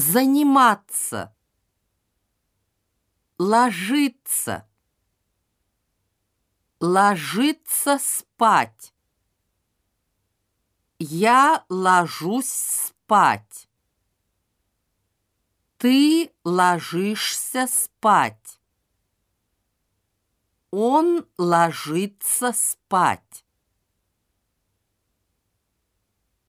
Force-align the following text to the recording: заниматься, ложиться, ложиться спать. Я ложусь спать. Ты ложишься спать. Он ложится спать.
заниматься, 0.00 1.34
ложиться, 3.38 4.66
ложиться 6.80 7.98
спать. 7.98 8.94
Я 10.98 11.64
ложусь 11.68 12.50
спать. 12.50 13.68
Ты 15.76 16.32
ложишься 16.44 17.66
спать. 17.66 18.60
Он 20.70 21.26
ложится 21.36 22.52
спать. 22.52 23.44